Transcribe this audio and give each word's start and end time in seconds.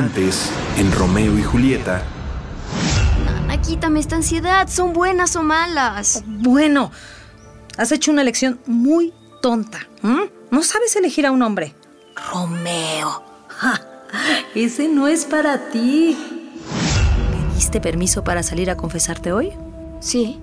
Antes, 0.00 0.50
en 0.78 0.90
Romeo 0.92 1.38
y 1.38 1.42
Julieta. 1.42 2.02
Nana, 3.22 3.60
quítame 3.60 4.00
esta 4.00 4.16
ansiedad. 4.16 4.66
¿Son 4.66 4.94
buenas 4.94 5.36
o 5.36 5.42
malas? 5.42 6.24
Bueno, 6.26 6.90
has 7.76 7.92
hecho 7.92 8.10
una 8.10 8.22
elección 8.22 8.58
muy 8.64 9.12
tonta. 9.42 9.86
No 10.50 10.62
sabes 10.62 10.96
elegir 10.96 11.26
a 11.26 11.32
un 11.32 11.42
hombre. 11.42 11.74
Romeo. 12.32 13.22
ese 14.54 14.88
no 14.88 15.06
es 15.06 15.26
para 15.26 15.68
ti. 15.68 16.16
¿Pediste 17.50 17.82
permiso 17.82 18.24
para 18.24 18.42
salir 18.42 18.70
a 18.70 18.78
confesarte 18.78 19.34
hoy? 19.34 19.52
Sí. 20.00 20.40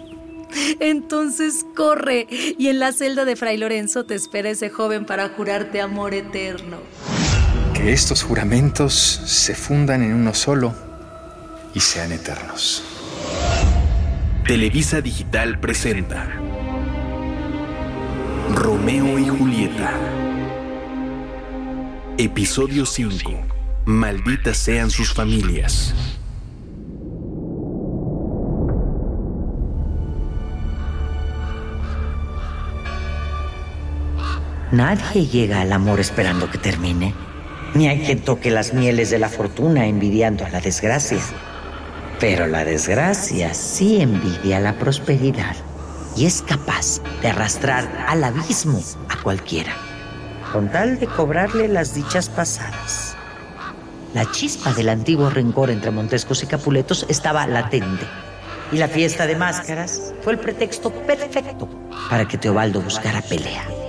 Entonces 0.80 1.64
corre 1.76 2.26
y 2.28 2.66
en 2.66 2.80
la 2.80 2.90
celda 2.90 3.24
de 3.24 3.36
Fray 3.36 3.58
Lorenzo 3.58 4.06
te 4.06 4.16
espera 4.16 4.50
ese 4.50 4.70
joven 4.70 5.06
para 5.06 5.28
jurarte 5.28 5.80
amor 5.80 6.14
eterno. 6.14 6.78
Que 7.76 7.92
estos 7.92 8.22
juramentos 8.22 8.94
se 8.94 9.54
fundan 9.54 10.02
en 10.02 10.14
uno 10.14 10.32
solo 10.32 10.74
y 11.74 11.80
sean 11.80 12.10
eternos. 12.10 12.82
Televisa 14.46 15.02
Digital 15.02 15.60
presenta 15.60 16.26
Romeo 18.54 19.18
y 19.18 19.28
Julieta. 19.28 19.92
Episodio 22.16 22.86
5. 22.86 23.30
Malditas 23.84 24.56
sean 24.56 24.90
sus 24.90 25.12
familias. 25.12 25.94
Nadie 34.72 35.26
llega 35.26 35.60
al 35.60 35.72
amor 35.72 36.00
esperando 36.00 36.50
que 36.50 36.58
termine, 36.58 37.14
ni 37.76 37.88
hay 37.88 38.00
quien 38.00 38.20
toque 38.20 38.50
las 38.50 38.72
mieles 38.72 39.10
de 39.10 39.18
la 39.18 39.28
fortuna 39.28 39.86
envidiando 39.86 40.44
a 40.44 40.48
la 40.48 40.60
desgracia. 40.60 41.20
Pero 42.18 42.46
la 42.46 42.64
desgracia 42.64 43.52
sí 43.52 44.00
envidia 44.00 44.58
la 44.60 44.78
prosperidad 44.78 45.54
y 46.16 46.24
es 46.24 46.40
capaz 46.40 47.00
de 47.20 47.28
arrastrar 47.28 47.86
al 48.08 48.24
abismo 48.24 48.82
a 49.10 49.22
cualquiera, 49.22 49.74
con 50.52 50.70
tal 50.70 50.98
de 50.98 51.06
cobrarle 51.06 51.68
las 51.68 51.94
dichas 51.94 52.30
pasadas. 52.30 53.16
La 54.14 54.30
chispa 54.30 54.72
del 54.72 54.88
antiguo 54.88 55.28
rencor 55.28 55.68
entre 55.68 55.90
Montescos 55.90 56.42
y 56.42 56.46
Capuletos 56.46 57.04
estaba 57.10 57.46
latente, 57.46 58.06
y 58.72 58.78
la 58.78 58.88
fiesta 58.88 59.26
de 59.26 59.36
máscaras 59.36 60.14
fue 60.22 60.32
el 60.32 60.38
pretexto 60.38 60.90
perfecto 60.90 61.68
para 62.08 62.26
que 62.26 62.38
Teobaldo 62.38 62.80
buscara 62.80 63.20
pelea. 63.20 63.85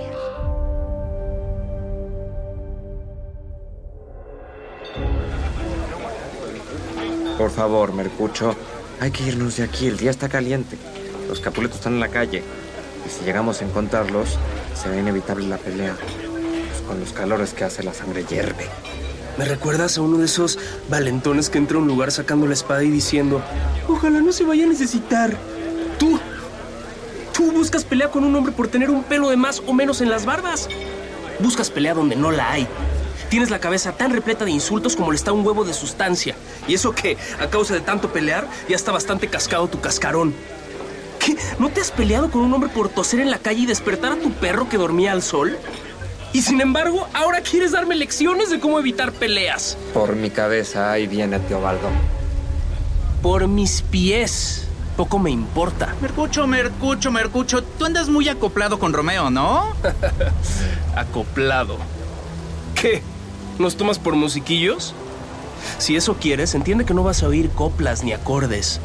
Por 7.38 7.52
favor, 7.52 7.92
Mercucho, 7.92 8.56
hay 8.98 9.12
que 9.12 9.22
irnos 9.22 9.56
de 9.58 9.62
aquí, 9.62 9.86
el 9.86 9.96
día 9.96 10.10
está 10.10 10.28
caliente. 10.28 10.76
Los 11.28 11.38
capuletos 11.38 11.78
están 11.78 11.94
en 11.94 12.00
la 12.00 12.08
calle. 12.08 12.42
Y 13.06 13.08
si 13.08 13.24
llegamos 13.24 13.62
a 13.62 13.64
encontrarlos, 13.64 14.36
será 14.74 14.98
inevitable 14.98 15.46
la 15.46 15.56
pelea. 15.56 15.96
Con 16.88 16.98
los 16.98 17.12
calores 17.12 17.54
que 17.54 17.62
hace 17.62 17.84
la 17.84 17.94
sangre 17.94 18.24
hierve. 18.24 18.66
Me 19.38 19.44
recuerdas 19.44 19.96
a 19.96 20.00
uno 20.00 20.18
de 20.18 20.24
esos 20.24 20.58
valentones 20.90 21.48
que 21.48 21.58
entra 21.58 21.76
a 21.76 21.80
un 21.80 21.86
lugar 21.86 22.10
sacando 22.10 22.48
la 22.48 22.54
espada 22.54 22.82
y 22.82 22.90
diciendo, 22.90 23.40
ojalá 23.86 24.20
no 24.20 24.32
se 24.32 24.42
vaya 24.42 24.64
a 24.64 24.68
necesitar. 24.68 25.36
Tú, 25.96 26.18
tú 27.32 27.52
buscas 27.52 27.84
pelea 27.84 28.10
con 28.10 28.24
un 28.24 28.34
hombre 28.34 28.52
por 28.52 28.66
tener 28.66 28.90
un 28.90 29.04
pelo 29.04 29.30
de 29.30 29.36
más 29.36 29.62
o 29.64 29.72
menos 29.72 30.00
en 30.00 30.10
las 30.10 30.26
barbas. 30.26 30.68
Buscas 31.38 31.70
pelea 31.70 31.94
donde 31.94 32.16
no 32.16 32.32
la 32.32 32.50
hay. 32.50 32.66
Tienes 33.28 33.50
la 33.50 33.58
cabeza 33.58 33.92
tan 33.92 34.12
repleta 34.12 34.44
de 34.44 34.50
insultos 34.50 34.96
como 34.96 35.12
le 35.12 35.16
está 35.16 35.32
un 35.32 35.46
huevo 35.46 35.64
de 35.64 35.74
sustancia. 35.74 36.34
Y 36.66 36.74
eso 36.74 36.94
que, 36.94 37.18
a 37.40 37.48
causa 37.48 37.74
de 37.74 37.80
tanto 37.80 38.10
pelear, 38.12 38.46
ya 38.68 38.76
está 38.76 38.90
bastante 38.92 39.28
cascado 39.28 39.68
tu 39.68 39.80
cascarón. 39.80 40.34
¿Qué? 41.18 41.36
¿No 41.58 41.68
te 41.68 41.80
has 41.80 41.90
peleado 41.90 42.30
con 42.30 42.42
un 42.42 42.54
hombre 42.54 42.70
por 42.70 42.88
toser 42.88 43.20
en 43.20 43.30
la 43.30 43.38
calle 43.38 43.60
y 43.60 43.66
despertar 43.66 44.12
a 44.12 44.16
tu 44.16 44.30
perro 44.32 44.68
que 44.68 44.78
dormía 44.78 45.12
al 45.12 45.22
sol? 45.22 45.58
Y 46.32 46.42
sin 46.42 46.60
embargo, 46.60 47.08
ahora 47.14 47.40
quieres 47.40 47.72
darme 47.72 47.96
lecciones 47.96 48.50
de 48.50 48.60
cómo 48.60 48.78
evitar 48.78 49.12
peleas. 49.12 49.76
Por 49.94 50.14
mi 50.16 50.30
cabeza, 50.30 50.92
ahí 50.92 51.06
viene 51.06 51.38
Teobaldo. 51.40 51.88
Por 53.22 53.48
mis 53.48 53.82
pies. 53.82 54.64
Poco 54.96 55.18
me 55.18 55.30
importa. 55.30 55.94
Mercucho, 56.00 56.46
Mercucho, 56.46 57.10
Mercucho, 57.10 57.62
tú 57.62 57.84
andas 57.84 58.08
muy 58.08 58.28
acoplado 58.28 58.78
con 58.78 58.92
Romeo, 58.92 59.30
¿no? 59.30 59.74
acoplado. 60.96 61.78
¿Qué? 62.74 63.02
¿Nos 63.58 63.76
tomas 63.76 63.98
por 63.98 64.14
musiquillos? 64.14 64.94
Si 65.78 65.96
eso 65.96 66.14
quieres, 66.14 66.54
entiende 66.54 66.84
que 66.84 66.94
no 66.94 67.02
vas 67.02 67.24
a 67.24 67.28
oír 67.28 67.50
coplas 67.50 68.04
ni 68.04 68.12
acordes, 68.12 68.80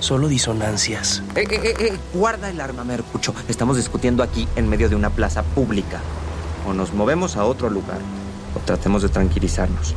solo 0.00 0.28
disonancias. 0.28 1.22
Eh, 1.36 1.46
eh, 1.50 1.74
eh, 1.78 1.98
guarda 2.14 2.48
el 2.48 2.60
arma, 2.60 2.84
Mercucho. 2.84 3.34
Estamos 3.48 3.76
discutiendo 3.76 4.22
aquí 4.22 4.48
en 4.56 4.68
medio 4.68 4.88
de 4.88 4.96
una 4.96 5.10
plaza 5.10 5.42
pública. 5.42 6.00
O 6.66 6.72
nos 6.72 6.94
movemos 6.94 7.36
a 7.36 7.44
otro 7.44 7.68
lugar, 7.68 7.98
o 8.56 8.60
tratemos 8.60 9.02
de 9.02 9.10
tranquilizarnos. 9.10 9.94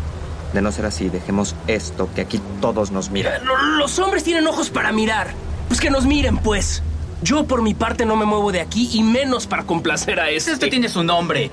De 0.53 0.61
no 0.61 0.73
ser 0.73 0.85
así, 0.85 1.07
dejemos 1.07 1.55
esto, 1.67 2.09
que 2.13 2.21
aquí 2.21 2.41
todos 2.59 2.91
nos 2.91 3.09
miran. 3.09 3.41
Los 3.77 3.97
hombres 3.99 4.25
tienen 4.25 4.45
ojos 4.47 4.69
para 4.69 4.91
mirar. 4.91 5.33
Pues 5.69 5.79
que 5.79 5.89
nos 5.89 6.05
miren, 6.05 6.37
pues. 6.37 6.83
Yo 7.21 7.45
por 7.45 7.61
mi 7.61 7.73
parte 7.73 8.05
no 8.05 8.15
me 8.15 8.25
muevo 8.25 8.51
de 8.51 8.61
aquí 8.61 8.89
y 8.93 9.03
menos 9.03 9.47
para 9.47 9.63
complacer 9.63 10.19
a 10.19 10.29
este. 10.29 10.51
Este 10.51 10.67
tiene 10.67 10.89
su 10.89 11.03
nombre. 11.03 11.49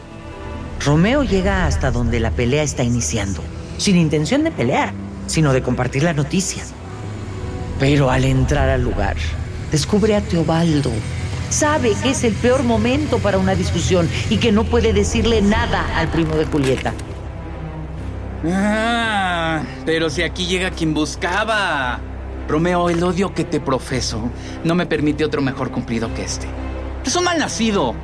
Romeo 0.84 1.22
llega 1.22 1.67
hasta 1.67 1.91
donde 1.91 2.21
la 2.21 2.31
pelea 2.31 2.62
está 2.62 2.83
iniciando, 2.83 3.43
sin 3.78 3.97
intención 3.97 4.45
de 4.45 4.50
pelear, 4.50 4.93
sino 5.27 5.55
de 5.55 5.62
compartir 5.62 6.03
la 6.03 6.12
noticia. 6.12 6.62
Pero 7.81 8.11
al 8.11 8.25
entrar 8.25 8.69
al 8.69 8.83
lugar, 8.83 9.17
descubre 9.72 10.15
a 10.15 10.21
Teobaldo. 10.21 10.91
Sabe 11.49 11.95
que 12.03 12.11
es 12.11 12.22
el 12.25 12.34
peor 12.34 12.65
momento 12.65 13.19
para 13.19 13.39
una 13.39 13.55
discusión 13.55 14.11
y 14.28 14.37
que 14.37 14.53
no 14.53 14.65
puede 14.65 14.93
decirle 14.93 15.41
nada 15.41 15.87
al 15.97 16.09
primo 16.09 16.37
de 16.37 16.45
Julieta. 16.45 16.93
Ah, 18.47 19.62
pero 19.87 20.11
si 20.11 20.22
aquí 20.22 20.47
llega 20.47 20.71
quien 20.71 20.93
buscaba. 20.93 21.99
Romeo, 22.47 22.91
el 22.91 23.03
odio 23.03 23.33
que 23.33 23.45
te 23.45 23.59
profeso 23.59 24.28
no 24.65 24.75
me 24.75 24.84
permite 24.84 25.25
otro 25.25 25.41
mejor 25.41 25.71
cumplido 25.71 26.12
que 26.12 26.25
este. 26.25 26.47
Es 27.06 27.16
un 27.16 27.25
mal 27.25 27.39
nacido. 27.39 27.95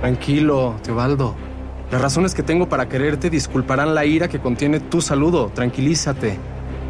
Tranquilo, 0.00 0.74
Teobaldo. 0.82 1.45
Las 1.90 2.00
razones 2.00 2.34
que 2.34 2.42
tengo 2.42 2.68
para 2.68 2.88
quererte 2.88 3.30
disculparán 3.30 3.94
la 3.94 4.04
ira 4.04 4.28
que 4.28 4.40
contiene 4.40 4.80
tu 4.80 5.00
saludo. 5.00 5.50
Tranquilízate. 5.54 6.38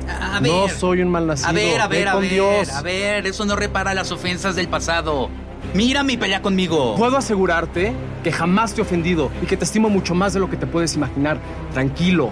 A 0.09 0.41
ver, 0.41 0.53
no 0.53 0.69
soy 0.69 1.03
un 1.03 1.11
mal 1.11 1.27
nacido. 1.27 1.49
A 1.49 1.53
ver, 1.53 1.81
a 1.81 1.89
ver, 1.89 2.05
Ve 2.05 2.09
a 2.11 2.15
ver, 2.17 2.31
Dios. 2.31 2.69
a 2.71 2.83
ver, 2.83 3.27
eso 3.27 3.45
no 3.45 3.57
repara 3.57 3.93
las 3.93 4.11
ofensas 4.13 4.57
del 4.57 4.69
pasado. 4.69 5.29
Mira 5.75 6.03
mi 6.03 6.17
pelea 6.17 6.41
conmigo. 6.41 6.95
Puedo 6.97 7.17
asegurarte 7.17 7.93
que 8.23 8.33
jamás 8.33 8.73
te 8.73 8.81
he 8.81 8.85
ofendido 8.85 9.31
y 9.43 9.47
que 9.47 9.57
te 9.57 9.65
estimo 9.65 9.91
mucho 9.91 10.15
más 10.15 10.33
de 10.33 10.41
lo 10.41 10.49
que 10.49 10.57
te 10.57 10.67
puedes 10.67 10.95
imaginar. 10.95 11.39
Tranquilo. 11.73 12.31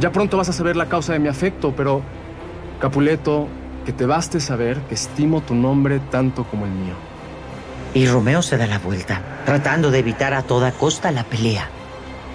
Ya 0.00 0.10
pronto 0.12 0.36
vas 0.36 0.48
a 0.48 0.52
saber 0.52 0.76
la 0.76 0.86
causa 0.86 1.12
de 1.12 1.20
mi 1.20 1.28
afecto, 1.28 1.72
pero, 1.76 2.02
Capuleto, 2.80 3.46
que 3.86 3.92
te 3.92 4.04
baste 4.04 4.40
saber 4.40 4.78
que 4.88 4.94
estimo 4.94 5.40
tu 5.40 5.54
nombre 5.54 6.00
tanto 6.10 6.44
como 6.44 6.64
el 6.66 6.72
mío. 6.72 6.94
Y 7.94 8.06
Romeo 8.06 8.42
se 8.42 8.58
da 8.58 8.66
la 8.66 8.80
vuelta, 8.80 9.22
tratando 9.46 9.92
de 9.92 10.00
evitar 10.00 10.34
a 10.34 10.42
toda 10.42 10.72
costa 10.72 11.12
la 11.12 11.22
pelea. 11.22 11.68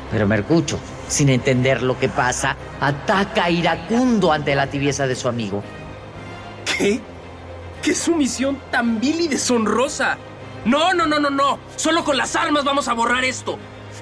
Pero 0.09 0.25
Mercucho, 0.25 0.79
sin 1.09 1.27
entender 1.27 1.83
lo 1.83 1.99
que 1.99 2.07
pasa, 2.07 2.55
ataca 2.79 3.49
iracundo 3.49 4.31
ante 4.31 4.55
la 4.55 4.67
tibieza 4.67 5.05
de 5.05 5.15
su 5.15 5.27
amigo. 5.27 5.61
¿Qué? 6.65 7.01
¿Qué 7.83 7.93
sumisión 7.93 8.57
tan 8.71 9.01
vil 9.01 9.19
y 9.19 9.27
deshonrosa? 9.27 10.17
No, 10.63 10.93
no, 10.93 11.05
no, 11.05 11.19
no, 11.19 11.29
no. 11.29 11.59
Solo 11.75 12.03
con 12.05 12.17
las 12.17 12.35
armas 12.35 12.63
vamos 12.63 12.87
a 12.87 12.93
borrar 12.93 13.25
esto. 13.25 13.57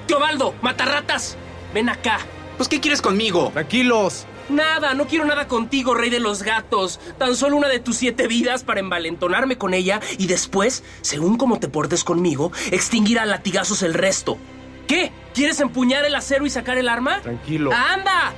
Teobaldo, 0.06 0.54
matarratas, 0.62 1.36
ven 1.74 1.88
acá. 1.88 2.18
Pues, 2.56 2.68
¿qué 2.68 2.80
quieres 2.80 3.02
conmigo? 3.02 3.50
Tranquilos. 3.52 4.26
Nada, 4.48 4.94
no 4.94 5.06
quiero 5.06 5.24
nada 5.24 5.46
contigo, 5.46 5.94
rey 5.94 6.10
de 6.10 6.20
los 6.20 6.42
gatos. 6.42 7.00
Tan 7.18 7.36
solo 7.36 7.56
una 7.56 7.68
de 7.68 7.80
tus 7.80 7.96
siete 7.96 8.26
vidas 8.26 8.64
para 8.64 8.80
envalentonarme 8.80 9.58
con 9.58 9.74
ella 9.74 10.00
y 10.16 10.26
después, 10.26 10.84
según 11.02 11.36
como 11.36 11.58
te 11.58 11.68
portes 11.68 12.04
conmigo, 12.04 12.52
extinguir 12.70 13.18
a 13.18 13.26
latigazos 13.26 13.82
el 13.82 13.94
resto. 13.94 14.38
¿Qué? 14.86 15.12
¿Quieres 15.34 15.60
empuñar 15.60 16.04
el 16.04 16.14
acero 16.14 16.46
y 16.46 16.50
sacar 16.50 16.78
el 16.78 16.88
arma? 16.88 17.20
Tranquilo. 17.20 17.70
¡Anda! 17.72 18.32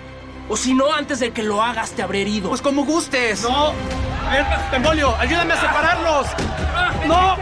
O 0.49 0.57
si 0.57 0.75
no, 0.75 0.93
antes 0.93 1.21
de 1.21 1.31
que 1.31 1.45
lo 1.45 1.63
hagas 1.63 1.93
te 1.93 2.03
habré 2.03 2.23
herido. 2.23 2.49
Pues 2.49 2.61
como 2.61 2.85
gustes. 2.85 3.43
No. 3.43 3.73
Tembolio, 4.73 5.15
ayúdame 5.17 5.55
a 5.55 5.61
separarlos. 5.61 6.27
No. 7.07 7.37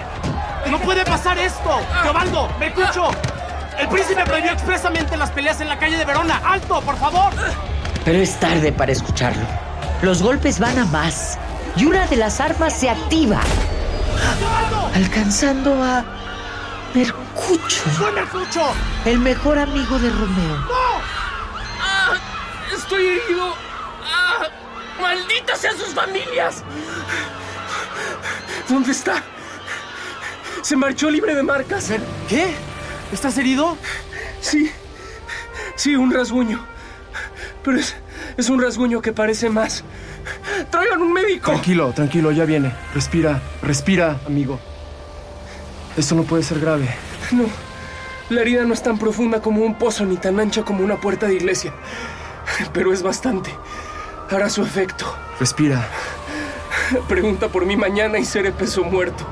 No 0.71 0.79
puede 0.81 1.05
pasar 1.07 1.39
esto. 1.39 1.81
Teobaldo, 2.03 2.51
me 2.61 2.67
escucho. 2.67 3.11
El 3.79 3.89
príncipe 3.89 4.25
prohibió 4.25 4.53
expresamente 4.53 5.17
las 5.17 5.31
peleas 5.31 5.61
en 5.63 5.69
la 5.69 5.79
calle 5.79 5.97
de 5.97 6.05
Verona. 6.05 6.43
¡Alto, 6.45 6.83
por 6.83 6.97
favor! 6.99 7.33
Pero 8.05 8.19
es 8.19 8.39
tarde 8.41 8.73
para 8.73 8.93
escucharlo. 8.93 9.45
Los 10.03 10.23
golpes 10.23 10.59
van 10.59 10.79
a 10.79 10.85
más 10.87 11.39
y 11.77 11.85
una 11.85 12.07
de 12.07 12.17
las 12.17 12.41
armas 12.41 12.73
se 12.73 12.89
activa, 12.89 13.41
alcanzando 14.95 15.83
a 15.83 16.05
Mercucho, 16.95 17.83
el 19.05 19.19
mejor 19.19 19.59
amigo 19.59 19.99
de 19.99 20.11
Romeo. 20.11 20.57
¡No! 20.57 21.01
¡Ah! 21.81 22.15
¡Estoy 22.75 23.07
herido! 23.07 23.55
¡Ah! 24.05 24.47
¡Malditas 25.01 25.61
sean 25.61 25.77
sus 25.77 25.95
familias! 25.95 26.63
¿Dónde 28.69 28.93
está? 28.93 29.23
Se 30.63 30.77
marchó 30.77 31.11
libre 31.11 31.35
de 31.35 31.43
marcas. 31.43 31.91
¿Qué? 32.29 32.55
¿Estás 33.13 33.39
herido? 33.39 33.77
Sí. 34.41 34.73
Sí, 35.77 35.95
un 35.95 36.13
rasguño. 36.13 36.78
Pero 37.63 37.79
es, 37.79 37.97
es 38.37 38.49
un 38.49 38.63
rasguño 38.63 39.01
que 39.01 39.13
parece 39.13 39.51
más. 39.51 39.85
¡Traigan 40.71 41.03
un 41.03 41.13
médico! 41.13 41.51
Tranquilo, 41.51 41.93
tranquilo, 41.93 42.31
ya 42.33 42.45
viene. 42.45 42.73
Respira, 42.95 43.41
respira, 43.63 44.19
amigo. 44.27 44.59
Esto 45.97 46.15
no 46.15 46.23
puede 46.23 46.43
ser 46.43 46.61
grave. 46.61 46.89
No. 47.33 47.45
La 48.31 48.43
herida 48.43 48.65
no 48.65 48.75
es 48.75 48.83
tan 48.83 48.99
profunda 48.99 49.41
como 49.41 49.63
un 49.63 49.77
pozo 49.77 50.05
ni 50.05 50.17
tan 50.17 50.39
ancha 50.39 50.63
como 50.63 50.85
una 50.85 51.01
puerta 51.01 51.27
de 51.27 51.35
iglesia. 51.35 51.73
Pero 52.73 52.93
es 52.93 53.03
bastante. 53.03 53.51
Hará 54.31 54.51
su 54.51 54.63
efecto. 54.63 55.07
Respira. 55.41 55.89
Pregunta 57.09 57.49
por 57.49 57.67
mí 57.67 57.77
mañana 57.77 58.19
y 58.19 58.25
seré 58.25 58.53
peso 58.53 58.85
muerto. 58.85 59.27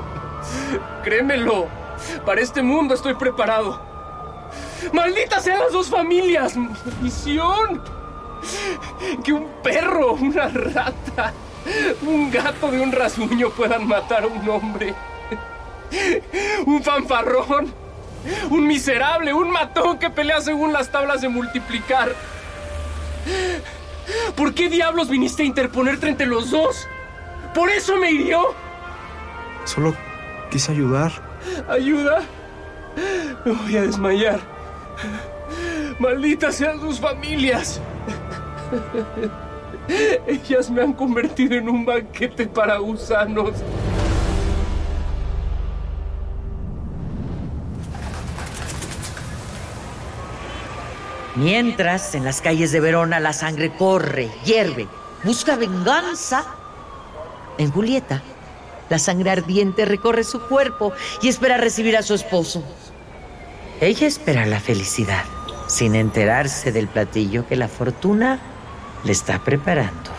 Créemelo. 1.03 1.67
Para 2.25 2.41
este 2.41 2.61
mundo 2.61 2.93
estoy 2.93 3.13
preparado. 3.15 3.81
¡Malditas 4.93 5.43
sean 5.43 5.59
las 5.59 5.71
dos 5.71 5.89
familias! 5.89 6.55
¡Maldición! 6.55 7.81
Que 9.23 9.33
un 9.33 9.47
perro, 9.63 10.13
una 10.13 10.47
rata, 10.47 11.33
un 12.01 12.31
gato 12.31 12.71
de 12.71 12.79
un 12.79 12.91
rasguño 12.91 13.49
puedan 13.49 13.87
matar 13.87 14.23
a 14.23 14.27
un 14.27 14.47
hombre. 14.49 14.93
Un 16.65 16.83
fanfarrón, 16.83 17.73
un 18.49 18.67
miserable, 18.67 19.33
un 19.33 19.49
matón 19.49 19.97
que 19.99 20.09
pelea 20.09 20.41
según 20.41 20.73
las 20.73 20.91
tablas 20.91 21.21
de 21.21 21.29
multiplicar. 21.29 22.09
¿Por 24.35 24.53
qué 24.53 24.69
diablos 24.69 25.09
viniste 25.09 25.43
a 25.43 25.45
interponerte 25.45 26.07
entre 26.07 26.27
los 26.27 26.51
dos? 26.51 26.87
¿Por 27.53 27.69
eso 27.69 27.97
me 27.97 28.11
hirió? 28.11 28.53
Solo 29.65 29.95
quise 30.51 30.71
ayudar. 30.71 31.11
¿Ayuda? 31.69 32.21
Me 33.45 33.51
voy 33.51 33.77
a 33.77 33.81
desmayar. 33.81 34.39
Malditas 35.99 36.55
sean 36.55 36.79
sus 36.79 36.99
familias. 36.99 37.81
Ellas 40.27 40.69
me 40.69 40.81
han 40.81 40.93
convertido 40.93 41.55
en 41.55 41.69
un 41.69 41.85
banquete 41.85 42.47
para 42.47 42.77
gusanos. 42.77 43.51
Mientras, 51.35 52.15
en 52.15 52.25
las 52.25 52.41
calles 52.41 52.71
de 52.71 52.79
Verona 52.79 53.19
la 53.19 53.31
sangre 53.31 53.71
corre, 53.71 54.29
hierve, 54.43 54.87
busca 55.23 55.55
venganza. 55.55 56.43
En 57.59 57.71
Julieta, 57.71 58.23
la 58.89 58.97
sangre 58.97 59.29
ardiente 59.29 59.85
recorre 59.85 60.23
su 60.23 60.41
cuerpo 60.47 60.93
y 61.21 61.27
espera 61.27 61.57
recibir 61.57 61.95
a 61.95 62.01
su 62.01 62.15
esposo. 62.15 62.63
Ella 63.81 64.07
espera 64.07 64.47
la 64.47 64.59
felicidad, 64.59 65.23
sin 65.67 65.93
enterarse 65.93 66.71
del 66.71 66.87
platillo 66.87 67.47
que 67.47 67.55
la 67.55 67.67
fortuna 67.67 68.39
le 69.03 69.11
está 69.11 69.39
preparando. 69.39 70.11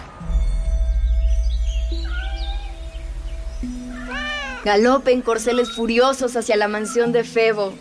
Galopen 4.65 5.23
corceles 5.23 5.73
furiosos 5.73 6.37
hacia 6.37 6.57
la 6.57 6.69
mansión 6.69 7.13
de 7.13 7.25
Febo. 7.25 7.73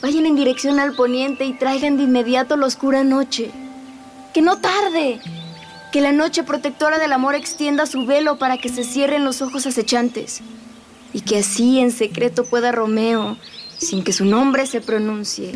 Vayan 0.00 0.26
en 0.26 0.34
dirección 0.34 0.80
al 0.80 0.94
poniente 0.94 1.44
y 1.44 1.52
traigan 1.52 1.96
de 1.96 2.04
inmediato 2.04 2.56
la 2.56 2.66
oscura 2.66 3.04
noche. 3.04 3.50
Que 4.34 4.42
no 4.42 4.58
tarde. 4.58 5.20
Que 5.92 6.00
la 6.00 6.12
noche 6.12 6.42
protectora 6.42 6.98
del 6.98 7.12
amor 7.12 7.34
extienda 7.34 7.86
su 7.86 8.06
velo 8.06 8.38
para 8.38 8.58
que 8.58 8.68
se 8.68 8.82
cierren 8.82 9.24
los 9.24 9.42
ojos 9.42 9.66
acechantes. 9.66 10.40
Y 11.12 11.20
que 11.20 11.38
así 11.38 11.78
en 11.78 11.92
secreto 11.92 12.44
pueda 12.44 12.72
Romeo, 12.72 13.36
sin 13.78 14.02
que 14.02 14.12
su 14.12 14.24
nombre 14.24 14.66
se 14.66 14.80
pronuncie, 14.80 15.52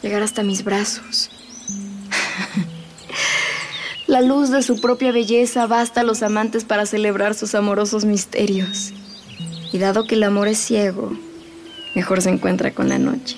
llegar 0.00 0.22
hasta 0.22 0.42
mis 0.42 0.62
brazos. 0.62 1.39
La 4.10 4.22
luz 4.22 4.50
de 4.50 4.64
su 4.64 4.80
propia 4.80 5.12
belleza 5.12 5.68
basta 5.68 6.00
a 6.00 6.02
los 6.02 6.24
amantes 6.24 6.64
para 6.64 6.84
celebrar 6.84 7.36
sus 7.36 7.54
amorosos 7.54 8.04
misterios. 8.04 8.92
Y 9.72 9.78
dado 9.78 10.04
que 10.04 10.16
el 10.16 10.24
amor 10.24 10.48
es 10.48 10.58
ciego, 10.58 11.12
mejor 11.94 12.20
se 12.20 12.30
encuentra 12.30 12.72
con 12.72 12.88
la 12.88 12.98
noche. 12.98 13.36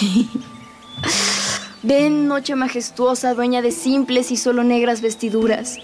Ven, 1.82 2.28
noche 2.28 2.54
majestuosa, 2.54 3.34
dueña 3.34 3.60
de 3.60 3.72
simples 3.72 4.30
y 4.30 4.38
solo 4.38 4.64
negras 4.64 5.02
vestiduras. 5.02 5.76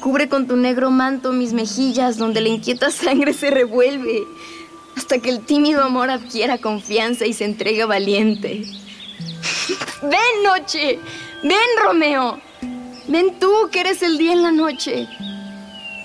Cubre 0.00 0.28
con 0.28 0.46
tu 0.46 0.54
negro 0.54 0.92
manto 0.92 1.32
mis 1.32 1.54
mejillas 1.54 2.16
donde 2.16 2.40
la 2.40 2.50
inquieta 2.50 2.92
sangre 2.92 3.32
se 3.32 3.50
revuelve 3.50 4.22
hasta 4.96 5.18
que 5.18 5.30
el 5.30 5.40
tímido 5.40 5.82
amor 5.82 6.08
adquiera 6.08 6.58
confianza 6.58 7.26
y 7.26 7.32
se 7.32 7.46
entrega 7.46 7.84
valiente. 7.84 8.62
Ven, 10.02 10.42
noche. 10.44 11.00
Ven, 11.42 11.82
Romeo. 11.82 12.43
Ven 13.08 13.38
tú 13.38 13.52
que 13.70 13.80
eres 13.80 14.02
el 14.02 14.18
día 14.18 14.32
en 14.32 14.42
la 14.42 14.52
noche. 14.52 15.06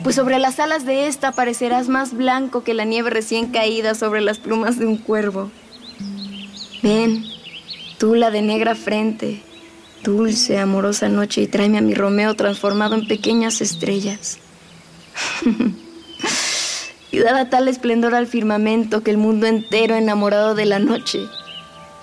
Pues 0.04 0.16
sobre 0.16 0.40
las 0.40 0.60
alas 0.60 0.86
de 0.86 1.08
esta 1.08 1.32
parecerás 1.32 1.88
más 1.88 2.14
blanco 2.14 2.64
que 2.64 2.74
la 2.74 2.86
nieve 2.86 3.10
recién 3.10 3.52
caída 3.52 3.96
sobre 3.96 4.22
las 4.22 4.40
plumas 4.40 4.80
de 4.80 4.86
un 4.86 4.98
cuervo. 4.98 5.52
Ven, 6.82 7.26
tú 7.98 8.16
la 8.16 8.32
de 8.32 8.42
negra 8.42 8.76
frente, 8.76 9.42
dulce, 10.04 10.58
amorosa 10.58 11.10
noche, 11.10 11.42
y 11.42 11.48
tráeme 11.48 11.78
a 11.80 11.82
mi 11.82 11.94
Romeo 11.94 12.36
transformado 12.36 12.96
en 12.96 13.08
pequeñas 13.08 13.62
estrellas. 13.62 14.40
y 17.12 17.20
dará 17.20 17.50
tal 17.50 17.68
esplendor 17.68 18.16
al 18.16 18.28
firmamento 18.28 19.04
que 19.04 19.12
el 19.12 19.18
mundo 19.18 19.48
entero 19.48 19.96
enamorado 19.96 20.56
de 20.56 20.66
la 20.66 20.80
noche 20.80 21.20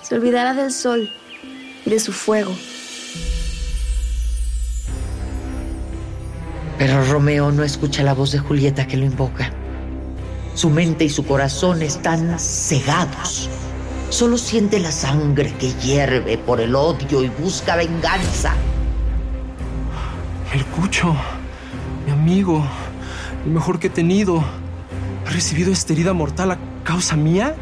se 0.03 0.15
olvidará 0.15 0.53
del 0.53 0.71
sol 0.71 1.09
y 1.85 1.89
de 1.89 1.99
su 1.99 2.13
fuego. 2.13 2.55
Pero 6.77 7.03
Romeo 7.05 7.51
no 7.51 7.63
escucha 7.63 8.03
la 8.03 8.13
voz 8.13 8.31
de 8.31 8.39
Julieta 8.39 8.85
que 8.85 8.97
lo 8.97 9.05
invoca. 9.05 9.51
Su 10.53 10.69
mente 10.69 11.05
y 11.05 11.09
su 11.09 11.25
corazón 11.25 11.81
están 11.81 12.39
cegados. 12.39 13.49
Solo 14.09 14.37
siente 14.37 14.79
la 14.79 14.91
sangre 14.91 15.53
que 15.53 15.73
hierve 15.73 16.37
por 16.37 16.61
el 16.61 16.75
odio 16.75 17.23
y 17.23 17.29
busca 17.29 17.75
venganza. 17.75 18.53
El 20.53 20.65
Cucho, 20.65 21.15
mi 22.05 22.11
amigo, 22.11 22.63
el 23.43 23.51
mejor 23.51 23.79
que 23.79 23.87
he 23.87 23.89
tenido, 23.89 24.43
ha 25.25 25.29
recibido 25.29 25.71
esta 25.71 25.93
herida 25.93 26.13
mortal 26.13 26.51
a 26.51 26.57
causa 26.83 27.15
mía. 27.15 27.55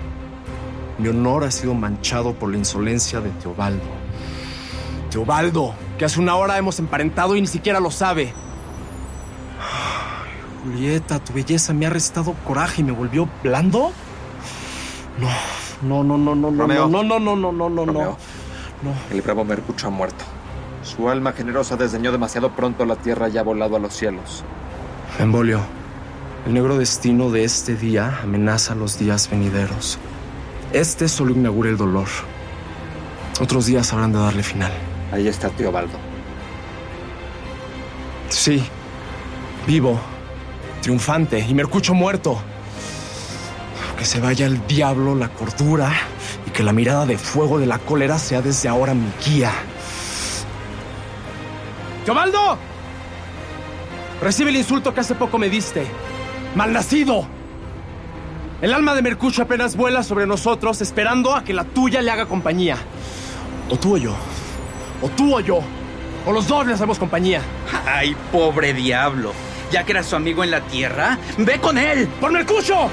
Mi 1.00 1.08
honor 1.08 1.46
ha 1.46 1.51
sido 1.51 1.74
manchado 1.74 2.34
por 2.34 2.51
la 2.51 2.58
insolencia 2.58 3.20
de 3.22 3.30
Teobaldo. 3.32 3.84
Teobaldo, 5.10 5.74
que 5.98 6.06
hace 6.06 6.20
una 6.20 6.36
hora 6.36 6.58
hemos 6.58 6.80
emparentado 6.80 7.36
y 7.36 7.42
ni 7.42 7.48
siquiera 7.48 7.80
lo 7.80 7.92
sabe. 7.92 8.34
Julieta, 10.65 11.19
tu 11.19 11.31
belleza 11.31 11.74
me 11.74 11.86
ha 11.86 11.91
restado 11.91 12.34
coraje 12.43 12.81
y 12.81 12.84
me 12.84 12.91
volvió 12.91 13.29
blando. 13.43 13.91
No, 15.19 16.03
no, 16.03 16.17
no, 16.17 16.17
no, 16.17 16.36
no, 16.36 16.51
no, 16.51 16.67
no, 16.67 16.88
no, 17.03 17.19
no, 17.19 17.36
no, 17.36 17.51
no, 17.51 17.69
no, 17.69 17.86
Romeo. 17.86 18.17
no. 18.81 18.93
El 19.15 19.22
bravo 19.22 19.45
Mercucho 19.45 19.88
ha 19.88 19.91
muerto. 19.91 20.25
Su 20.81 21.07
alma 21.07 21.34
generosa 21.34 21.77
desdeñó 21.77 22.12
demasiado 22.12 22.51
pronto 22.55 22.84
la 22.86 22.95
tierra 22.95 23.29
y 23.29 23.38
ha 23.38 23.43
volado 23.43 23.75
a 23.75 23.79
los 23.79 23.93
cielos. 23.93 24.43
Embolio, 25.19 25.60
el 26.48 26.53
negro 26.55 26.77
destino 26.79 27.29
de 27.29 27.43
este 27.43 27.75
día 27.75 28.19
amenaza 28.24 28.74
los 28.74 28.98
días 28.98 29.29
venideros. 29.29 30.00
Este 30.74 31.07
solo 31.07 31.31
inaugura 31.31 31.69
el 31.69 31.77
dolor. 31.77 32.07
Otros 33.39 33.67
días 33.67 33.93
habrán 33.93 34.13
de 34.13 34.19
darle 34.19 34.41
final. 34.41 34.72
Ahí 35.12 35.27
está 35.27 35.50
Teobaldo. 35.50 35.98
Sí, 38.29 38.63
vivo, 39.67 40.00
triunfante 40.86 41.39
y 41.39 41.56
Mercucho 41.56 41.96
muerto. 41.96 42.39
Que 43.98 44.06
se 44.06 44.20
vaya 44.20 44.46
el 44.46 44.68
diablo 44.68 45.15
la 45.15 45.30
cordura 45.30 45.92
y 46.46 46.51
que 46.51 46.62
la 46.62 46.74
mirada 46.74 47.08
de 47.08 47.18
fuego 47.18 47.58
de 47.58 47.65
la 47.65 47.80
cólera 47.80 48.20
sea 48.20 48.44
desde 48.44 48.70
ahora 48.70 48.94
mi 48.94 49.10
guía. 49.25 49.51
¡Teobaldo! 52.06 52.60
Recibe 54.22 54.51
el 54.51 54.58
insulto 54.58 54.94
que 54.94 55.00
hace 55.00 55.15
poco 55.15 55.39
me 55.39 55.50
diste. 55.50 55.88
¡Malnacido! 56.54 57.25
El 58.62 58.72
alma 58.72 58.94
de 58.94 59.01
Mercucho 59.01 59.42
apenas 59.42 59.75
vuela 59.75 60.04
sobre 60.04 60.27
nosotros 60.27 60.82
esperando 60.82 61.34
a 61.34 61.44
que 61.44 61.56
la 61.56 61.63
tuya 61.63 62.04
le 62.04 62.12
haga 62.12 62.27
compañía. 62.27 62.77
O 63.72 63.75
tú 63.75 63.96
o 63.96 63.98
yo. 63.98 64.13
O 65.01 65.10
tú 65.10 65.36
o 65.36 65.39
yo. 65.39 65.62
O 66.27 66.32
los 66.32 66.48
dos 66.48 66.68
le 66.68 66.74
hacemos 66.74 67.00
compañía. 67.00 67.42
Ay, 67.88 68.15
pobre 68.32 68.72
diablo. 68.75 69.34
Ya 69.72 69.84
que 69.84 69.91
era 69.91 70.03
su 70.03 70.15
amigo 70.15 70.43
en 70.43 70.51
la 70.51 70.62
tierra, 70.62 71.17
ve 71.38 71.60
con 71.60 71.77
él. 71.77 72.07
¡Por 72.19 72.31
Mercucho! 72.31 72.89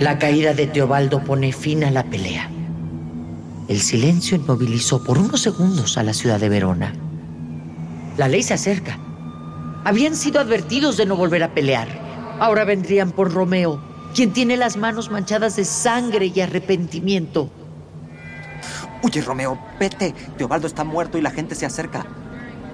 La 0.00 0.18
caída 0.18 0.52
de 0.52 0.66
Teobaldo 0.66 1.24
pone 1.24 1.52
fin 1.52 1.82
a 1.84 1.90
la 1.90 2.04
pelea. 2.04 2.50
el 3.68 3.80
silencio 3.80 4.36
inmovilizó 4.36 5.02
por 5.02 5.18
unos 5.18 5.40
segundos 5.40 5.98
a 5.98 6.02
la 6.04 6.12
ciudad 6.12 6.38
de 6.38 6.48
Verona. 6.48 6.92
La 8.16 8.28
ley 8.28 8.42
se 8.42 8.54
acerca. 8.54 8.98
Habían 9.84 10.14
sido 10.14 10.40
advertidos 10.40 10.96
de 10.96 11.06
no 11.06 11.16
volver 11.16 11.42
a 11.42 11.52
pelear. 11.52 11.88
Ahora 12.38 12.64
vendrían 12.64 13.10
por 13.10 13.32
Romeo, 13.32 13.80
quien 14.14 14.32
tiene 14.32 14.56
las 14.56 14.76
manos 14.76 15.10
manchadas 15.10 15.56
de 15.56 15.64
sangre 15.64 16.30
y 16.32 16.40
arrepentimiento. 16.40 17.50
Huye, 19.06 19.22
Romeo, 19.22 19.56
vete. 19.78 20.12
Teobaldo 20.36 20.66
está 20.66 20.82
muerto 20.82 21.16
y 21.16 21.20
la 21.20 21.30
gente 21.30 21.54
se 21.54 21.64
acerca. 21.64 22.04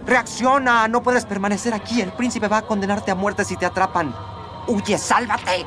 Reacciona, 0.06 0.88
no 0.88 1.02
puedes 1.02 1.26
permanecer 1.26 1.74
aquí. 1.74 2.00
El 2.00 2.10
príncipe 2.14 2.48
va 2.48 2.56
a 2.58 2.62
condenarte 2.62 3.10
a 3.10 3.14
muerte 3.14 3.44
si 3.44 3.54
te 3.58 3.66
atrapan. 3.66 4.14
Huye, 4.66 4.96
sálvate. 4.96 5.66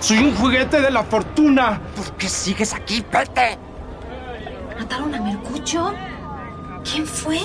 Soy 0.00 0.20
un 0.20 0.34
juguete 0.36 0.80
de 0.80 0.90
la 0.90 1.02
fortuna. 1.02 1.82
¿Por 1.94 2.12
qué 2.16 2.30
sigues 2.30 2.72
aquí? 2.72 3.04
Vete. 3.12 3.58
¿Mataron 4.78 5.14
a 5.14 5.20
Mercucho? 5.20 5.92
¿Quién 6.82 7.06
fue? 7.06 7.40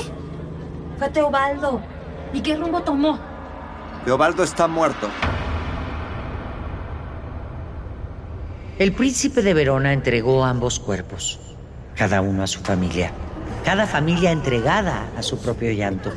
Fue 0.98 1.10
Teobaldo. 1.10 1.82
¿Y 2.32 2.40
qué 2.40 2.56
rumbo 2.56 2.82
tomó? 2.84 3.20
Teobaldo 4.06 4.44
está 4.44 4.66
muerto. 4.70 5.10
El 8.78 8.94
príncipe 8.94 9.42
de 9.42 9.54
Verona 9.54 9.92
entregó 9.92 10.46
ambos 10.46 10.80
cuerpos, 10.80 11.38
cada 12.00 12.22
uno 12.22 12.44
a 12.44 12.48
su 12.48 12.62
familia, 12.62 13.12
cada 13.66 13.86
familia 13.86 14.32
entregada 14.32 15.10
a 15.18 15.22
su 15.22 15.38
propio 15.38 15.70
llanto. 15.74 16.14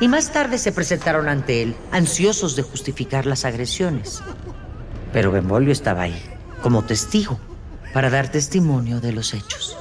Y 0.00 0.08
más 0.08 0.32
tarde 0.32 0.58
se 0.58 0.72
presentaron 0.72 1.28
ante 1.28 1.62
él, 1.62 1.76
ansiosos 1.92 2.56
de 2.56 2.62
justificar 2.62 3.24
las 3.24 3.44
agresiones. 3.44 4.20
Pero 5.12 5.30
Benvolio 5.30 5.70
estaba 5.70 6.02
ahí, 6.02 6.20
como 6.60 6.82
testigo, 6.82 7.38
para 7.94 8.10
dar 8.10 8.32
testimonio 8.32 9.00
de 9.00 9.12
los 9.12 9.32
hechos. 9.32 9.78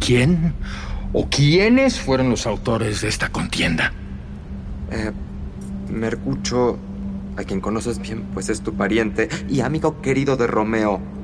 ¿Quién 0.00 0.54
o 1.12 1.28
quiénes 1.28 2.00
fueron 2.00 2.30
los 2.30 2.46
autores 2.46 3.02
de 3.02 3.08
esta 3.08 3.28
contienda? 3.28 3.92
Eh, 4.90 5.12
Mercucho, 5.90 6.78
a 7.36 7.44
quien 7.44 7.60
conoces 7.60 7.98
bien, 7.98 8.24
pues 8.32 8.48
es 8.48 8.62
tu 8.62 8.72
pariente 8.72 9.28
y 9.46 9.60
amigo 9.60 10.00
querido 10.00 10.38
de 10.38 10.46
Romeo. 10.46 11.19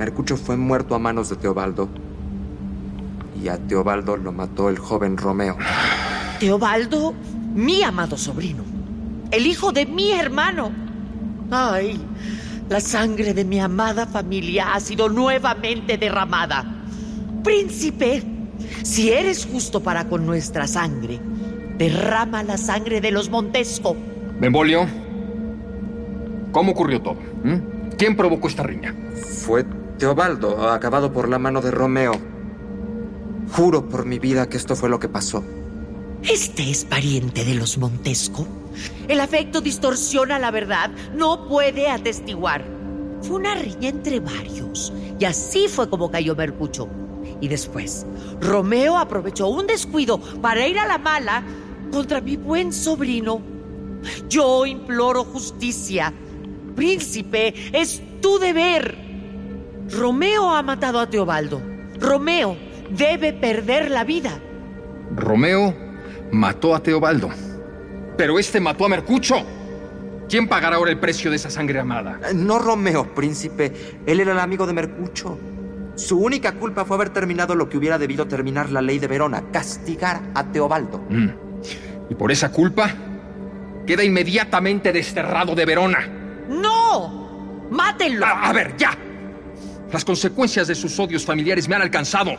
Mercucho 0.00 0.38
fue 0.38 0.56
muerto 0.56 0.94
a 0.94 0.98
manos 0.98 1.28
de 1.28 1.36
Teobaldo. 1.36 1.86
Y 3.38 3.48
a 3.48 3.58
Teobaldo 3.58 4.16
lo 4.16 4.32
mató 4.32 4.70
el 4.70 4.78
joven 4.78 5.18
Romeo. 5.18 5.58
Teobaldo, 6.38 7.12
mi 7.54 7.82
amado 7.82 8.16
sobrino, 8.16 8.62
el 9.30 9.46
hijo 9.46 9.72
de 9.72 9.84
mi 9.84 10.12
hermano. 10.12 10.72
Ay, 11.50 12.00
la 12.70 12.80
sangre 12.80 13.34
de 13.34 13.44
mi 13.44 13.60
amada 13.60 14.06
familia 14.06 14.72
ha 14.72 14.80
sido 14.80 15.10
nuevamente 15.10 15.98
derramada. 15.98 16.64
Príncipe, 17.44 18.22
si 18.82 19.12
eres 19.12 19.44
justo 19.44 19.82
para 19.82 20.08
con 20.08 20.24
nuestra 20.24 20.66
sangre, 20.66 21.20
derrama 21.76 22.42
la 22.42 22.56
sangre 22.56 23.02
de 23.02 23.10
los 23.10 23.28
Montesco. 23.28 23.94
Benvolio, 24.40 24.86
¿cómo 26.52 26.72
ocurrió 26.72 27.02
todo? 27.02 27.18
¿Mm? 27.44 27.90
¿Quién 27.98 28.16
provocó 28.16 28.48
esta 28.48 28.62
riña? 28.62 28.94
Fue 29.44 29.62
Teobaldo, 30.00 30.70
acabado 30.70 31.12
por 31.12 31.28
la 31.28 31.38
mano 31.38 31.60
de 31.60 31.70
Romeo. 31.70 32.12
Juro 33.52 33.86
por 33.86 34.06
mi 34.06 34.18
vida 34.18 34.48
que 34.48 34.56
esto 34.56 34.74
fue 34.74 34.88
lo 34.88 34.98
que 34.98 35.10
pasó. 35.10 35.44
¿Este 36.22 36.70
es 36.70 36.86
pariente 36.86 37.44
de 37.44 37.54
los 37.54 37.76
Montesco? 37.76 38.46
El 39.08 39.20
afecto 39.20 39.60
distorsiona 39.60 40.38
la 40.38 40.50
verdad, 40.50 40.90
no 41.14 41.46
puede 41.48 41.90
atestiguar. 41.90 42.64
Fue 43.20 43.36
una 43.36 43.54
riña 43.54 43.90
entre 43.90 44.20
varios, 44.20 44.90
y 45.18 45.26
así 45.26 45.68
fue 45.68 45.90
como 45.90 46.10
cayó 46.10 46.34
Mercucho. 46.34 46.88
Y 47.42 47.48
después, 47.48 48.06
Romeo 48.40 48.96
aprovechó 48.96 49.48
un 49.48 49.66
descuido 49.66 50.18
para 50.40 50.66
ir 50.66 50.78
a 50.78 50.86
la 50.86 50.96
mala 50.96 51.42
contra 51.92 52.22
mi 52.22 52.38
buen 52.38 52.72
sobrino. 52.72 53.42
Yo 54.30 54.64
imploro 54.64 55.24
justicia. 55.24 56.10
Príncipe, 56.74 57.52
es 57.78 58.00
tu 58.22 58.38
deber. 58.38 58.99
Romeo 59.92 60.50
ha 60.50 60.62
matado 60.62 61.00
a 61.00 61.08
Teobaldo. 61.08 61.60
Romeo 61.98 62.56
debe 62.90 63.32
perder 63.32 63.90
la 63.90 64.04
vida. 64.04 64.30
Romeo 65.14 65.74
mató 66.30 66.74
a 66.74 66.82
Teobaldo. 66.82 67.30
Pero 68.16 68.38
este 68.38 68.60
mató 68.60 68.84
a 68.84 68.88
Mercucho. 68.88 69.36
¿Quién 70.28 70.46
pagará 70.46 70.76
ahora 70.76 70.92
el 70.92 71.00
precio 71.00 71.30
de 71.30 71.36
esa 71.36 71.50
sangre 71.50 71.80
amada? 71.80 72.20
No 72.34 72.58
Romeo, 72.58 73.14
príncipe. 73.14 73.98
Él 74.06 74.20
era 74.20 74.32
el 74.32 74.38
amigo 74.38 74.66
de 74.66 74.72
Mercucho. 74.72 75.38
Su 75.96 76.18
única 76.20 76.52
culpa 76.52 76.84
fue 76.84 76.96
haber 76.96 77.10
terminado 77.10 77.54
lo 77.54 77.68
que 77.68 77.76
hubiera 77.76 77.98
debido 77.98 78.26
terminar 78.26 78.70
la 78.70 78.80
ley 78.80 78.98
de 78.98 79.08
Verona, 79.08 79.42
castigar 79.52 80.20
a 80.34 80.44
Teobaldo. 80.44 81.04
Mm. 81.08 81.28
Y 82.10 82.14
por 82.14 82.30
esa 82.30 82.52
culpa, 82.52 82.90
queda 83.86 84.04
inmediatamente 84.04 84.92
desterrado 84.92 85.54
de 85.54 85.66
Verona. 85.66 86.08
¡No! 86.48 87.66
¡Mátenlo! 87.70 88.24
A, 88.24 88.48
a 88.48 88.52
ver, 88.52 88.76
ya. 88.76 88.96
Las 89.92 90.04
consecuencias 90.04 90.68
de 90.68 90.74
sus 90.74 90.98
odios 90.98 91.24
familiares 91.24 91.68
me 91.68 91.74
han 91.74 91.82
alcanzado. 91.82 92.36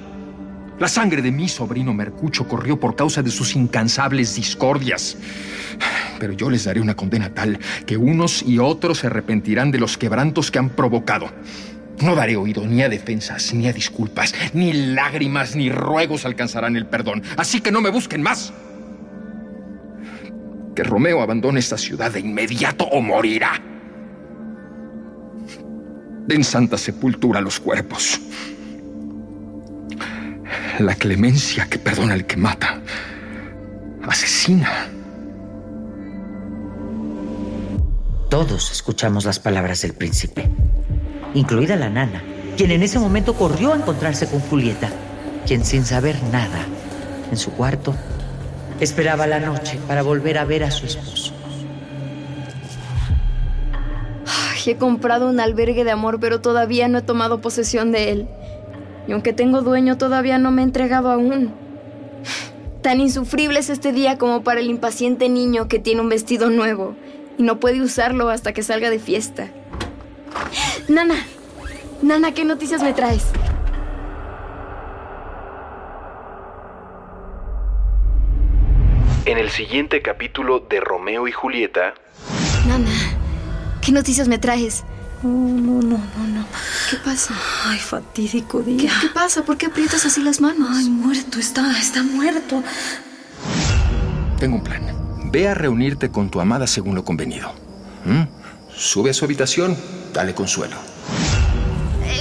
La 0.79 0.87
sangre 0.87 1.21
de 1.21 1.31
mi 1.31 1.47
sobrino 1.47 1.93
Mercucho 1.93 2.47
corrió 2.47 2.79
por 2.79 2.95
causa 2.95 3.21
de 3.21 3.29
sus 3.29 3.55
incansables 3.55 4.35
discordias. 4.35 5.17
Pero 6.19 6.33
yo 6.33 6.49
les 6.49 6.63
daré 6.63 6.81
una 6.81 6.95
condena 6.95 7.33
tal 7.33 7.59
que 7.85 7.97
unos 7.97 8.41
y 8.41 8.57
otros 8.57 8.99
se 8.99 9.07
arrepentirán 9.07 9.69
de 9.69 9.79
los 9.79 9.97
quebrantos 9.97 10.49
que 10.49 10.59
han 10.59 10.69
provocado. 10.69 11.29
No 12.01 12.15
daré 12.15 12.35
oído 12.35 12.65
ni 12.65 12.81
a 12.81 12.89
defensas, 12.89 13.53
ni 13.53 13.67
a 13.67 13.73
disculpas, 13.73 14.33
ni 14.53 14.73
lágrimas, 14.73 15.55
ni 15.55 15.69
ruegos 15.69 16.25
alcanzarán 16.25 16.75
el 16.75 16.87
perdón. 16.87 17.21
Así 17.37 17.61
que 17.61 17.71
no 17.71 17.81
me 17.81 17.91
busquen 17.91 18.23
más. 18.23 18.53
Que 20.75 20.83
Romeo 20.83 21.21
abandone 21.21 21.59
esta 21.59 21.77
ciudad 21.77 22.11
de 22.11 22.21
inmediato 22.21 22.85
o 22.85 23.01
morirá. 23.01 23.70
Den 26.27 26.43
santa 26.43 26.77
sepultura 26.77 27.41
los 27.41 27.59
cuerpos. 27.59 28.19
La 30.79 30.95
clemencia 30.95 31.67
que 31.67 31.79
perdona 31.79 32.13
al 32.13 32.25
que 32.25 32.37
mata. 32.37 32.81
Asesina. 34.03 34.89
Todos 38.29 38.71
escuchamos 38.71 39.25
las 39.25 39.39
palabras 39.39 39.81
del 39.81 39.93
príncipe, 39.93 40.47
incluida 41.33 41.75
la 41.75 41.89
nana, 41.89 42.23
quien 42.55 42.71
en 42.71 42.81
ese 42.81 42.97
momento 42.97 43.33
corrió 43.33 43.73
a 43.73 43.75
encontrarse 43.75 44.25
con 44.27 44.39
Julieta, 44.39 44.89
quien 45.45 45.65
sin 45.65 45.83
saber 45.83 46.15
nada, 46.31 46.65
en 47.29 47.37
su 47.37 47.51
cuarto, 47.51 47.93
esperaba 48.79 49.27
la 49.27 49.41
noche 49.41 49.77
para 49.85 50.01
volver 50.01 50.37
a 50.37 50.45
ver 50.45 50.63
a 50.63 50.71
su 50.71 50.85
esposo. 50.85 51.30
He 54.67 54.75
comprado 54.77 55.29
un 55.29 55.39
albergue 55.39 55.83
de 55.83 55.91
amor, 55.91 56.19
pero 56.19 56.41
todavía 56.41 56.87
no 56.87 56.99
he 56.99 57.01
tomado 57.01 57.41
posesión 57.41 57.91
de 57.91 58.11
él. 58.11 58.27
Y 59.07 59.13
aunque 59.13 59.33
tengo 59.33 59.61
dueño, 59.61 59.97
todavía 59.97 60.37
no 60.37 60.51
me 60.51 60.61
he 60.61 60.65
entregado 60.65 61.11
aún. 61.11 61.53
Tan 62.81 62.99
insufrible 62.99 63.59
es 63.59 63.69
este 63.69 63.91
día 63.91 64.17
como 64.17 64.43
para 64.43 64.59
el 64.59 64.69
impaciente 64.69 65.29
niño 65.29 65.67
que 65.67 65.79
tiene 65.79 66.01
un 66.01 66.09
vestido 66.09 66.49
nuevo 66.49 66.95
y 67.37 67.43
no 67.43 67.59
puede 67.59 67.81
usarlo 67.81 68.29
hasta 68.29 68.53
que 68.53 68.63
salga 68.63 68.89
de 68.89 68.99
fiesta. 68.99 69.49
Nana, 70.87 71.25
Nana, 72.01 72.33
¿qué 72.33 72.45
noticias 72.45 72.81
me 72.81 72.93
traes? 72.93 73.25
En 79.25 79.37
el 79.37 79.49
siguiente 79.49 80.01
capítulo 80.01 80.59
de 80.67 80.79
Romeo 80.79 81.27
y 81.27 81.31
Julieta, 81.31 81.93
Nana, 82.67 82.89
¿qué 83.81 83.91
noticias 83.91 84.27
me 84.27 84.37
traes? 84.37 84.83
No, 85.23 85.29
no, 85.29 85.81
no, 85.81 85.97
no, 85.97 86.27
no. 86.27 86.45
¿Qué 86.89 86.97
pasa? 87.03 87.33
Ay, 87.65 87.77
fatídico 87.79 88.63
¿Qué, 88.63 88.71
día. 88.71 88.91
qué 89.01 89.09
pasa? 89.09 89.43
¿Por 89.43 89.57
qué 89.57 89.67
aprietas 89.67 90.05
así 90.05 90.21
las 90.23 90.41
manos? 90.41 90.69
Ay, 90.71 90.89
muerto, 90.89 91.39
está, 91.39 91.79
está 91.79 92.01
muerto. 92.03 92.63
Tengo 94.39 94.55
un 94.55 94.63
plan. 94.63 94.81
Ve 95.31 95.47
a 95.47 95.53
reunirte 95.53 96.09
con 96.09 96.29
tu 96.29 96.41
amada 96.41 96.65
según 96.67 96.95
lo 96.95 97.03
convenido. 97.05 97.53
¿Mm? 98.05 98.23
Sube 98.75 99.11
a 99.11 99.13
su 99.13 99.25
habitación, 99.25 99.77
dale 100.13 100.33
consuelo. 100.33 100.77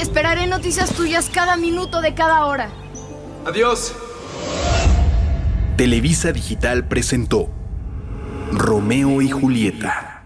Esperaré 0.00 0.46
noticias 0.46 0.90
tuyas 0.92 1.30
cada 1.32 1.56
minuto 1.56 2.00
de 2.02 2.14
cada 2.14 2.44
hora. 2.44 2.70
Adiós. 3.46 3.94
Televisa 5.76 6.32
Digital 6.32 6.86
presentó 6.86 7.48
Romeo 8.52 9.22
y 9.22 9.30
Julieta. 9.30 10.19